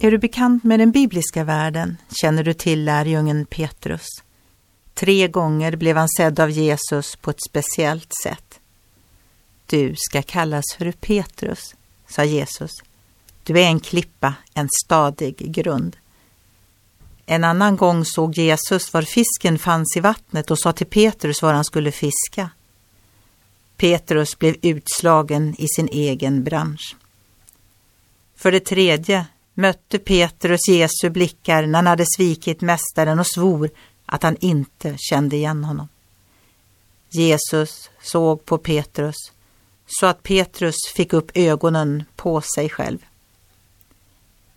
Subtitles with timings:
[0.00, 4.06] Är du bekant med den bibliska världen känner du till lärjungen Petrus.
[4.94, 8.60] Tre gånger blev han sedd av Jesus på ett speciellt sätt.
[9.66, 11.74] Du ska kallas för Petrus,
[12.08, 12.70] sa Jesus.
[13.44, 15.96] Du är en klippa, en stadig grund.
[17.26, 21.52] En annan gång såg Jesus var fisken fanns i vattnet och sa till Petrus var
[21.52, 22.50] han skulle fiska.
[23.76, 26.96] Petrus blev utslagen i sin egen bransch.
[28.36, 29.26] För det tredje
[29.58, 33.70] mötte Petrus Jesu blickar när han hade svikit mästaren och svor
[34.06, 35.88] att han inte kände igen honom.
[37.10, 39.16] Jesus såg på Petrus
[39.86, 42.98] så att Petrus fick upp ögonen på sig själv.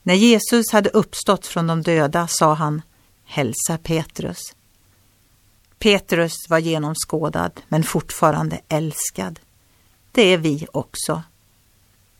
[0.03, 2.81] När Jesus hade uppstått från de döda sa han
[3.25, 4.55] Hälsa Petrus.
[5.79, 9.39] Petrus var genomskådad men fortfarande älskad.
[10.11, 11.23] Det är vi också.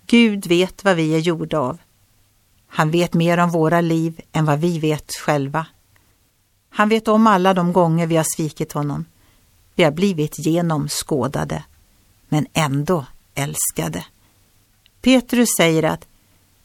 [0.06, 1.78] Gud vet vad vi är gjorda av.
[2.74, 5.66] Han vet mer om våra liv än vad vi vet själva.
[6.70, 9.06] Han vet om alla de gånger vi har svikit honom.
[9.76, 11.64] Vi har blivit genomskådade,
[12.30, 13.06] men ändå
[13.36, 14.06] älskade.
[15.02, 16.08] Petrus säger att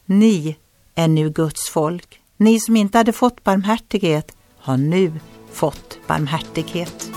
[0.05, 0.57] ni
[0.95, 2.21] är nu Guds folk.
[2.37, 5.19] Ni som inte hade fått barmhärtighet har nu
[5.51, 7.16] fått barmhärtighet.